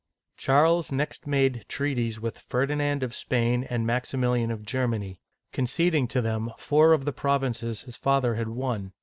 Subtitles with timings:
[0.35, 5.21] Charles next made treaties with Ferdinand of Spain and Maximilian of Germany,
[5.53, 8.93] conceding to them four of the provinces his father had won.